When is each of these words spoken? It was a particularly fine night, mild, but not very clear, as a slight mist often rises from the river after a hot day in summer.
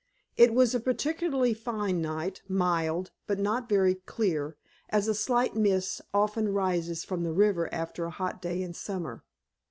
It 0.35 0.55
was 0.55 0.73
a 0.73 0.79
particularly 0.79 1.53
fine 1.53 2.01
night, 2.01 2.41
mild, 2.47 3.11
but 3.27 3.37
not 3.37 3.69
very 3.69 3.93
clear, 3.93 4.57
as 4.89 5.07
a 5.07 5.13
slight 5.13 5.55
mist 5.55 6.01
often 6.11 6.49
rises 6.51 7.03
from 7.03 7.21
the 7.21 7.31
river 7.31 7.71
after 7.71 8.05
a 8.05 8.09
hot 8.09 8.41
day 8.41 8.63
in 8.63 8.73
summer. 8.73 9.23